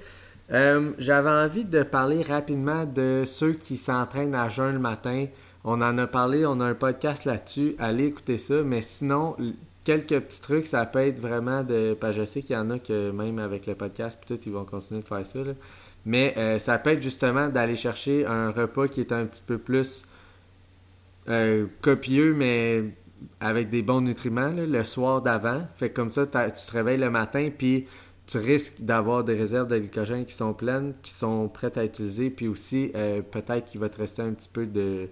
[0.51, 5.27] Euh, j'avais envie de parler rapidement de ceux qui s'entraînent à jeun le matin.
[5.63, 7.75] On en a parlé, on a un podcast là-dessus.
[7.79, 8.61] Allez écouter ça.
[8.63, 9.37] Mais sinon,
[9.85, 11.95] quelques petits trucs, ça peut être vraiment de.
[12.11, 15.01] je sais qu'il y en a que même avec le podcast, peut-être ils vont continuer
[15.01, 15.39] de faire ça.
[16.05, 19.57] Mais euh, ça peut être justement d'aller chercher un repas qui est un petit peu
[19.57, 20.05] plus
[21.81, 22.83] copieux, mais
[23.39, 25.67] avec des bons nutriments le soir d'avant.
[25.75, 27.87] Fait comme ça, tu te réveilles le matin, puis
[28.27, 32.29] tu risques d'avoir des réserves de glycogène qui sont pleines, qui sont prêtes à utiliser,
[32.29, 35.09] puis aussi euh, peut-être qu'il va te rester un petit peu de,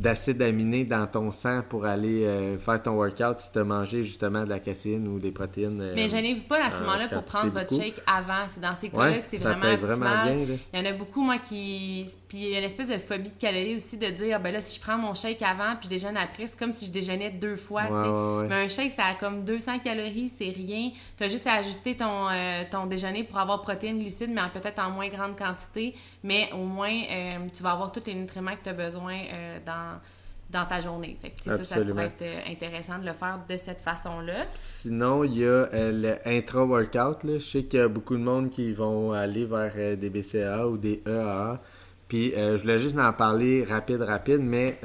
[0.00, 4.04] d'acide aminé dans ton sang pour aller euh, faire ton workout si tu as mangé
[4.04, 5.80] justement de la caséine ou des protéines.
[5.80, 8.46] Euh, mais gênez-vous pas à ce moment-là pour prendre votre shake avant.
[8.46, 11.38] C'est dans ces cas-là que c'est vraiment, vraiment bien, Il y en a beaucoup, moi,
[11.38, 12.06] qui.
[12.28, 14.60] Puis il y a une espèce de phobie de calories aussi de dire, ben là,
[14.60, 17.30] si je prends mon shake avant puis je déjeune après, c'est comme si je déjeunais
[17.30, 17.82] deux fois.
[18.48, 20.90] Mais un shake, ça a comme 200 calories, c'est rien.
[21.16, 24.78] Tu as juste à ajuster ton, euh, ton déjeuner pour avoir protéines, glucides, mais peut-être
[24.78, 25.94] en moins grande quantité.
[26.22, 26.92] Mais au moins,
[27.52, 29.16] tu vas avoir tous les nutriments que tu as besoin
[29.66, 29.77] dans
[30.50, 31.16] dans, ta journée.
[31.20, 34.46] Fait que, ça, ça pourrait être euh, intéressant de le faire de cette façon-là.
[34.54, 37.18] Sinon, il y a euh, le intra-workout.
[37.24, 40.66] Je sais qu'il y a beaucoup de monde qui vont aller vers euh, des BCA
[40.66, 41.60] ou des EAA.
[42.08, 44.80] Puis je voulais juste en parler rapide, rapide, mais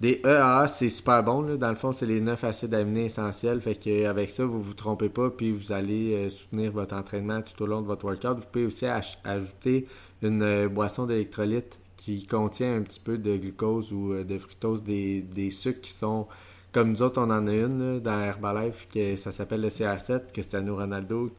[0.00, 1.56] des EAA, c'est super bon.
[1.56, 3.60] Dans le fond, c'est les 9 acides aminés essentiels.
[3.60, 7.66] Fait qu'avec ça, vous vous trompez pas, puis vous allez soutenir votre entraînement tout au
[7.66, 8.38] long de votre workout.
[8.38, 8.86] Vous pouvez aussi
[9.24, 9.88] ajouter
[10.22, 15.20] une boisson d'électrolyte qui contient un petit peu de glucose ou euh, de fructose, des,
[15.22, 16.26] des sucres qui sont
[16.72, 20.74] comme nous autres, on en a une dans Herbalife, que ça s'appelle le CR7, Cristiano
[20.76, 21.30] Ronaldo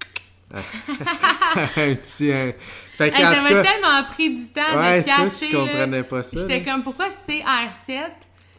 [0.53, 2.31] un petit.
[2.31, 2.53] un-
[2.97, 5.47] Fait Hey, ça m'a cas, tellement pris du temps ouais, de toi, catcher.
[5.47, 5.59] tu là.
[5.59, 6.37] comprenais pas ça.
[6.37, 7.99] J'étais comme, pourquoi c'est R7?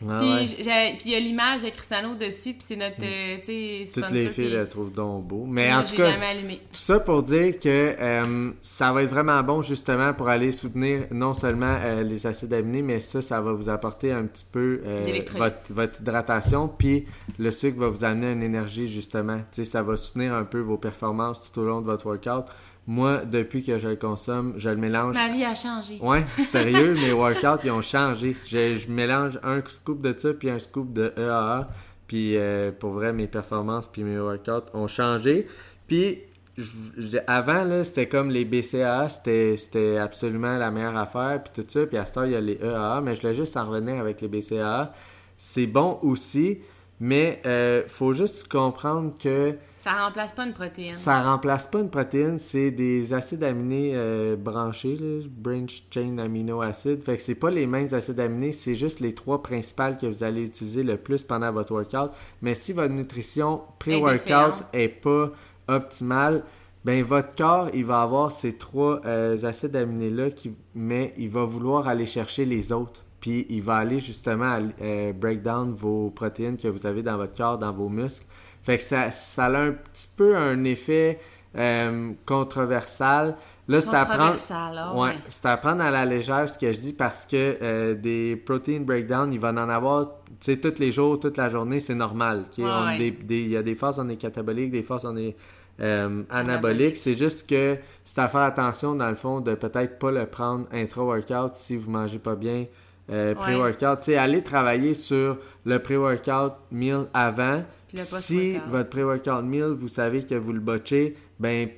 [0.02, 0.98] Ah puis ouais.
[1.04, 4.28] il y a l'image de Cristiano dessus, puis c'est notre, euh, tu sais, Toutes les
[4.28, 5.44] filles le trouvent donc beau.
[5.48, 6.12] Mais en tout cas.
[6.12, 11.06] Tout ça pour dire que euh, ça va être vraiment bon justement pour aller soutenir
[11.10, 14.82] non seulement euh, les acides aminés, mais ça, ça va vous apporter un petit peu
[14.84, 17.06] euh, votre, votre hydratation, puis
[17.38, 19.40] le sucre va vous amener une énergie justement.
[19.50, 22.44] Ça va soutenir un peu vos performances tout au long de votre workout.
[22.86, 25.14] Moi, depuis que je le consomme, je le mélange.
[25.16, 25.98] Ma vie a changé.
[26.00, 28.36] Ouais, sérieux, mes workouts, ils ont changé.
[28.46, 31.68] Je, je mélange un scoop de ça puis un scoop de EAA.
[32.06, 35.48] Puis euh, pour vrai, mes performances puis mes workouts ont changé.
[35.88, 36.20] Puis
[36.56, 41.68] je- avant, là, c'était comme les BCAA, c'était c'était absolument la meilleure affaire puis tout
[41.68, 41.84] ça.
[41.86, 43.96] Puis à ce temps, il y a les EAA, mais je voulais juste en revenir
[44.00, 44.92] avec les BCAA.
[45.36, 46.60] C'est bon aussi,
[47.00, 50.92] mais euh, faut juste comprendre que Ça remplace pas une protéine.
[50.92, 56.60] ça remplace pas une protéine, c'est des acides aminés euh, branchés, là, branch chain amino
[56.60, 57.04] acid.
[57.04, 60.24] Fait que c'est pas les mêmes acides aminés, c'est juste les trois principales que vous
[60.24, 62.10] allez utiliser le plus pendant votre workout.
[62.42, 65.30] Mais si votre nutrition pré-workout est pas
[65.68, 66.42] optimale,
[66.84, 71.44] ben votre corps, il va avoir ces trois euh, acides aminés-là, qui, mais il va
[71.44, 73.04] vouloir aller chercher les autres.
[73.20, 77.36] Puis il va aller justement euh, break down vos protéines que vous avez dans votre
[77.36, 78.26] corps, dans vos muscles.
[78.66, 81.18] Fait que ça, ça a un petit peu un effet
[81.56, 83.36] euh, controversal.
[83.68, 84.36] Là, c'est à prendre.
[84.50, 85.14] Ah Ouais, ouais.
[85.28, 88.80] c'est à prendre à la légère ce que je dis parce que euh, des protein
[88.80, 90.06] breakdown, il va en avoir,
[90.40, 92.44] tu sais, tous les jours, toute la journée, c'est normal.
[92.46, 92.58] ok?
[92.58, 92.98] Ouais, On- ouais.
[92.98, 95.36] des- des- Il y a des phases on est catabolique, des phases on est
[95.80, 96.96] euh, anabolique.
[96.96, 100.66] C'est juste que c'est à faire attention, dans le fond, de peut-être pas le prendre
[100.72, 102.66] intra-workout si vous mangez pas bien
[103.10, 104.00] euh, pré-workout.
[104.00, 107.62] Tu sais, allez travailler sur le pré-workout meal avant.
[108.04, 111.68] Si votre pré-workout meal, vous savez que vous le botchez, ben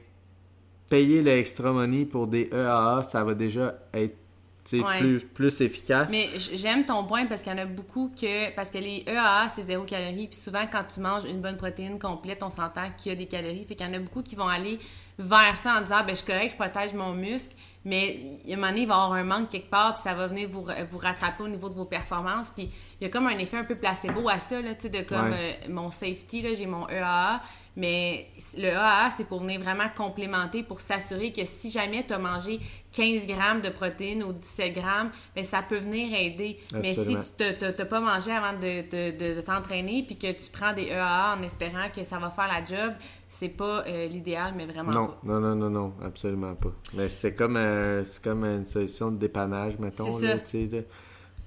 [0.88, 4.16] payer le extra money pour des EAA, ça va déjà être
[4.76, 4.98] Ouais.
[5.00, 6.08] plus, plus efficace.
[6.10, 8.54] Mais j'aime ton point parce qu'il y en a beaucoup que.
[8.54, 10.26] Parce que les EAA, c'est zéro calorie.
[10.28, 13.26] Puis souvent, quand tu manges une bonne protéine complète, on s'entend qu'il y a des
[13.26, 13.64] calories.
[13.66, 14.78] Fait qu'il y en a beaucoup qui vont aller
[15.18, 17.54] vers ça en disant, ben, je suis correct, je protège mon muscle.
[17.84, 19.94] Mais il y a un moment donné, il va y avoir un manque quelque part,
[19.94, 22.50] puis ça va venir vous, vous rattraper au niveau de vos performances.
[22.50, 24.88] Puis il y a comme un effet un peu placebo à ça, là, tu sais,
[24.90, 25.58] de comme Ouais.
[25.64, 27.40] euh, mon safety, j'ai mon EAA.
[27.80, 32.18] Mais le EAA, c'est pour venir vraiment complémenter, pour s'assurer que si jamais tu as
[32.18, 32.58] mangé
[32.90, 36.58] 15 grammes de protéines ou 17 grammes, ben, ça peut venir aider.
[36.82, 40.50] Mais si tu n'as pas mangé avant de, de- de- de t'entraîner, puis que tu
[40.52, 42.94] prends des EAA en espérant que ça va faire la job,
[43.28, 45.18] c'est pas euh, l'idéal, mais vraiment non, pas.
[45.22, 46.72] non, non, non, non, absolument pas.
[46.94, 50.18] Mais c'était comme, un- c'est comme une solution de dépannage, mettons.
[50.18, 50.34] C'est ça.
[50.34, 50.40] là,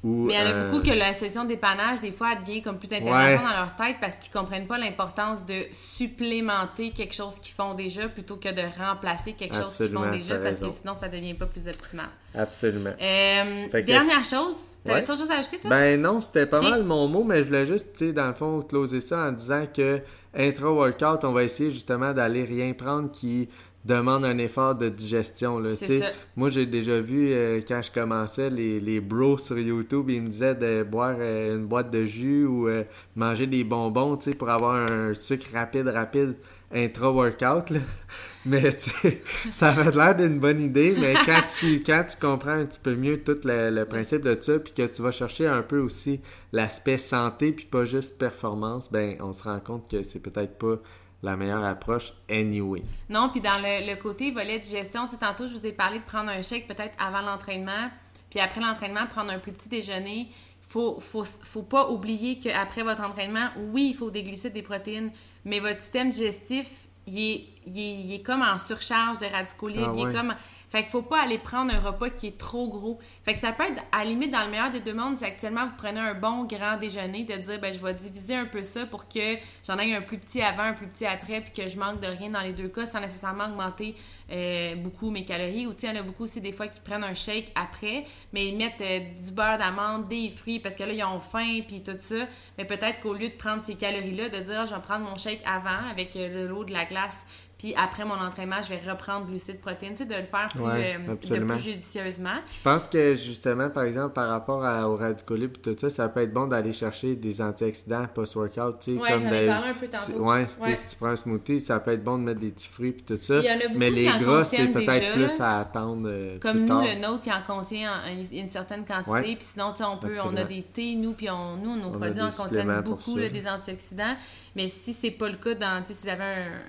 [0.04, 2.62] Mais il y en a euh, beaucoup que la solution dépannage, des fois, elle devient
[2.64, 3.38] comme plus intéressante Ouais.
[3.38, 8.08] dans leur tête parce qu'ils comprennent pas l'importance de supplémenter quelque chose qu'ils font déjà
[8.08, 11.46] plutôt que de remplacer quelque chose qu'ils font déjà parce que sinon, ça devient pas
[11.46, 12.08] plus optimal.
[12.36, 12.92] Absolument.
[13.00, 15.10] Euh, dernière chose, t'avais Ouais.
[15.10, 15.70] autre chose à ajouter, toi?
[15.70, 18.34] Ben non, c'était pas mal mon mot, mais je voulais juste, tu sais, dans le
[18.34, 20.02] fond, closer ça en disant que
[20.36, 23.50] intra-workout, on va essayer justement d'aller rien prendre qui
[23.86, 25.60] demande un effort de digestion.
[25.60, 26.00] Là, C'est tu sais.
[26.00, 26.12] ça.
[26.36, 30.30] Moi, j'ai déjà vu, euh, quand je commençais, les, les bros sur YouTube, ils me
[30.30, 32.84] disaient de boire euh, une boîte de jus ou euh,
[33.15, 36.36] manger des bonbons, tu sais, pour avoir un sucre rapide, rapide
[36.74, 37.74] intra-workout.
[38.46, 38.76] Mais
[39.52, 42.96] ça avait l'air d'une bonne idée, mais quand tu, quand tu comprends un petit peu
[42.96, 46.22] mieux tout le, le principe de ça, puis que tu vas chercher un peu aussi
[46.52, 50.78] l'aspect santé, puis pas juste performance, ben on se rend compte que c'est peut-être pas
[51.24, 52.82] la meilleure approche anyway.
[53.10, 56.00] Non, puis dans le, le côté volet digestion, tu sais, tantôt, je vous ai parlé
[56.00, 57.90] de prendre un shake peut-être avant l'entraînement,
[58.30, 60.30] puis après l'entraînement, prendre un plus petit déjeuner.
[60.62, 65.12] Faut, faut, faut pas oublier qu'après votre entraînement, oui, il faut des glucides, des protéines,
[65.44, 69.68] mais votre système digestif, il est, il est, il est comme en surcharge de radicaux
[69.68, 69.94] libres.
[69.94, 70.34] Ah il est comme...
[70.72, 72.98] Fait qu'il faut pas aller prendre un repas qui est trop gros.
[73.26, 75.26] Fait que ça peut être, à la limite, dans le meilleur des deux mondes, si
[75.26, 78.64] actuellement vous prenez un bon grand déjeuner, de dire, ben, je vais diviser un peu
[78.64, 79.36] ça pour que
[79.68, 82.08] j'en aie un plus petit avant, un plus petit après, puis que je manque de
[82.08, 83.96] rien dans les deux cas sans nécessairement augmenter
[84.32, 85.68] euh, beaucoup mes calories.
[85.68, 88.06] Ou, tu il y en a beaucoup aussi des fois qui prennent un shake après,
[88.32, 91.60] mais ils mettent euh, du beurre d'amande, des fruits, parce que là, ils ont faim,
[91.68, 92.28] puis tout ça.
[92.58, 95.18] Mais peut-être qu'au lieu de prendre ces calories-là, de dire, Ah, je vais prendre mon
[95.18, 97.26] shake avant avec euh, de l'eau, de la glace,
[97.62, 100.62] puis après mon entraînement, je vais reprendre glucides, protéines, tu sais, de le faire plus,
[100.62, 101.54] Ouais, euh, de absolument.
[101.54, 102.39] plus judicieusement.
[102.58, 106.10] Je pense que justement, par exemple, par rapport à, aux radicaux libres tout ça, ça
[106.10, 108.80] peut être bon d'aller chercher des antioxydants post-workout.
[108.80, 110.19] tu sais, Ouais, comme j'en ai de- parlé un peu tantôt.
[110.24, 110.76] Ouais, si, tu sais, Ouais.
[110.76, 113.04] si tu prends un smoothie, ça peut être bon de mettre des petits fruits et
[113.04, 113.38] tout ça.
[113.38, 115.47] Il y en a beaucoup Mais les gras, c'est peut-être plus là.
[115.58, 116.82] à attendre euh, Comme plus nous, tard.
[116.84, 119.36] le nôtre, il en contient en- une certaine quantité.
[119.36, 121.89] Puis sinon, tu sais, on peut, on a des thés, nous, puis on, nous, nos
[121.89, 124.15] On produits des en contiennent beaucoup, là, des antioxydants.
[124.56, 126.24] Mais si c'est pas le cas, dans, tu sais, si vous avez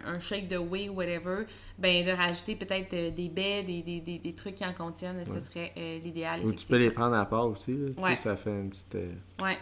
[0.06, 1.44] un, un shake de whey ou whatever,
[1.78, 5.22] ben de rajouter peut-être euh, des baies, des, des, des, des trucs qui en contiennent,
[5.24, 6.44] ce serait euh, l'idéal.
[6.44, 7.72] Ou tu peux les prendre à part aussi.
[7.72, 8.02] Là.
[8.02, 8.16] Ouais.
[8.16, 8.94] ça fait une petite.
[8.94, 9.58] euh, Ouais.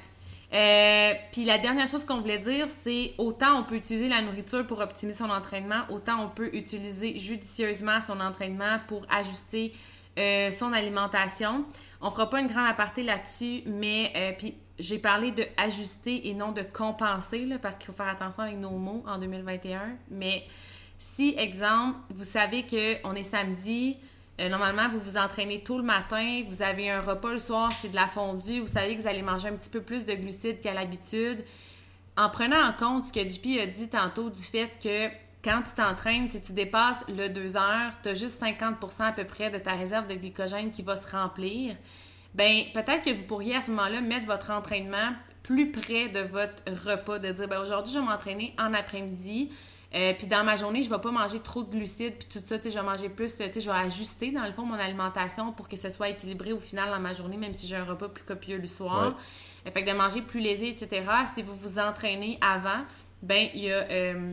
[1.33, 4.81] Puis la dernière chose qu'on voulait dire, c'est autant on peut utiliser la nourriture pour
[4.81, 9.73] optimiser son entraînement, autant on peut utiliser judicieusement son entraînement pour ajuster
[10.19, 11.65] euh, son alimentation.
[12.01, 16.35] On fera pas une grande aparté là-dessus, mais euh, puis j'ai parlé de ajuster et
[16.35, 19.81] non de compenser, là, parce qu'il faut faire attention avec nos mots en 2021.
[20.11, 20.43] Mais
[21.01, 23.97] si, exemple, vous savez qu'on est samedi,
[24.39, 27.89] euh, normalement, vous vous entraînez tôt le matin, vous avez un repas le soir, c'est
[27.89, 30.61] de la fondue, vous savez que vous allez manger un petit peu plus de glucides
[30.61, 31.43] qu'à l'habitude.
[32.19, 35.09] En prenant en compte ce que JP a dit tantôt du fait que
[35.43, 39.25] quand tu t'entraînes, si tu dépasses le 2 heures, tu as juste 50% à peu
[39.25, 41.77] près de ta réserve de glycogène qui va se remplir.
[42.35, 46.63] Ben, peut-être que vous pourriez à ce moment-là mettre votre entraînement plus près de votre
[46.87, 49.51] repas, de dire, ben, aujourd'hui, je vais m'entraîner en après-midi.
[49.93, 52.59] Euh, puis dans ma journée, je vais pas manger trop de glucides, puis tout ça,
[52.59, 54.75] tu sais, je vais manger plus, tu sais, je vais ajuster dans le fond mon
[54.79, 57.85] alimentation pour que ce soit équilibré au final dans ma journée, même si j'ai un
[57.85, 59.17] repas plus copieux le soir.
[59.67, 61.03] Euh, Fait que de manger plus léger, etc.
[61.35, 62.85] Si vous vous entraînez avant,
[63.23, 64.33] ben il y a euh,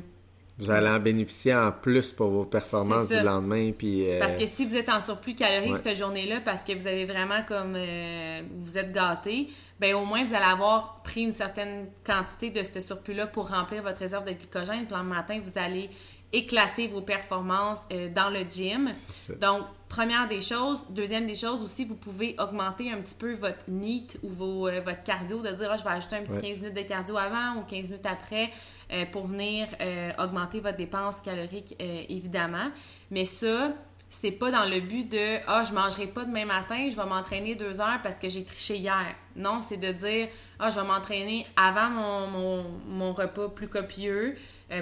[0.59, 3.71] Vous allez en bénéficier en plus pour vos performances du lendemain.
[3.77, 5.77] Puis, euh, Parce que si vous êtes en surplus calorique Ouais.
[5.77, 10.23] cette journée-là, parce que vous avez vraiment comme euh, vous êtes gâté, ben au moins
[10.25, 14.31] vous allez avoir pris une certaine quantité de ce surplus-là pour remplir votre réserve de
[14.31, 14.85] glycogène.
[14.87, 15.89] Puis le matin, vous allez
[16.33, 18.91] éclater vos performances euh, dans le gym.
[19.39, 20.85] Donc, première des choses.
[20.89, 24.81] Deuxième des choses aussi, vous pouvez augmenter un petit peu votre NEAT ou vos, euh,
[24.83, 26.41] votre cardio, de dire, Ah, je vais ajouter un petit Ouais.
[26.49, 28.49] 15 minutes de cardio avant ou 15 minutes après
[28.91, 32.71] euh, pour venir euh, augmenter votre dépense calorique, euh, évidemment.
[33.11, 33.73] Mais ça,
[34.09, 37.55] c'est pas dans le but de Ah, je mangerai pas demain matin, je vais m'entraîner
[37.55, 39.13] deux heures parce que j'ai triché hier.
[39.35, 44.37] Non, c'est de dire Ah, je vais m'entraîner avant mon, mon, repas plus copieux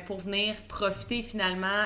[0.05, 1.85] pour venir profiter finalement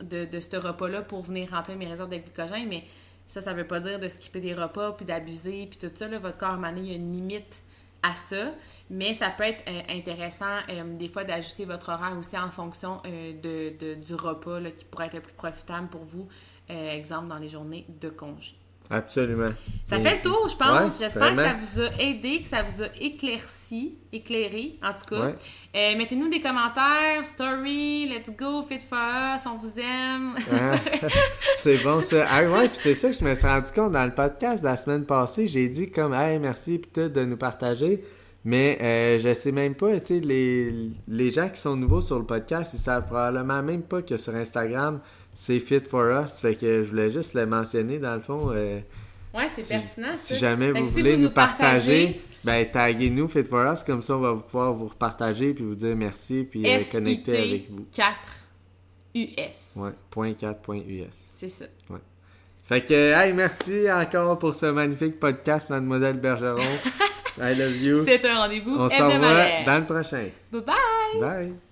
[0.00, 2.68] de, de ce repas-là pour venir remplir mes réserves de glycogène.
[2.68, 2.84] Mais
[3.26, 6.08] ça, ça veut pas dire de skipper des repas puis d'abuser puis tout ça.
[6.08, 7.62] Là, votre corps, à il y a une limite
[8.02, 8.52] à ça.
[8.88, 13.00] Mais ça peut être euh, intéressant euh, des fois d'ajuster votre horaire aussi en fonction
[13.06, 16.28] euh, du repas qui pourrait être le plus profitable pour vous.
[16.68, 18.56] Exemple, dans les journées de congé.
[18.90, 19.46] Absolument.
[19.84, 20.92] Ça Bien fait le tour, je pense.
[20.92, 25.14] Ouais, J'espère que ça vous a aidé, que ça vous a éclairci, éclairé, en tout
[25.14, 25.26] cas.
[25.26, 25.34] Ouais.
[25.74, 28.98] Euh, Mettez-nous des commentaires, story, let's go, fit for
[29.34, 30.34] us, on vous aime.
[30.52, 30.76] Ah,
[31.58, 32.26] c'est bon ça.
[32.30, 34.68] Ah ouais, puis c'est ça que je me suis rendu compte dans le podcast de
[34.68, 35.46] la semaine passée.
[35.46, 38.02] J'ai dit comme, hey, merci tout de nous partager.
[38.44, 40.72] Mais euh, je sais même pas, tu sais, les,
[41.08, 44.36] les gens qui sont nouveaux sur le podcast, ils savent probablement même pas que sur
[44.36, 45.00] Instagram,
[45.38, 46.40] c'est Fit for Us.
[46.40, 48.50] Fait que je voulais juste le mentionner dans le fond.
[48.52, 48.80] euh,
[49.34, 50.14] Ouais, c'est si, pertinent.
[50.14, 53.82] si jamais Fait vous si voulez vous nous partager, partagez- ben taguez-nous Fit for Us,
[53.82, 57.70] comme ça on va pouvoir vous repartager puis vous dire merci puis euh, connecter avec
[57.70, 57.84] vous.
[57.92, 58.16] FIT 4
[59.14, 59.72] US.
[59.76, 61.06] Ouais, point 4, point US.
[61.28, 61.66] C'est ça.
[62.64, 66.58] Fait que, hey, merci encore pour ce magnifique podcast, Mademoiselle Bergeron.
[67.38, 68.02] I love you.
[68.04, 69.64] C'est un rendez-vous On va hebdomadaire.
[69.66, 70.28] dans le prochain.
[70.50, 71.20] Bye bye!
[71.20, 71.65] Bye.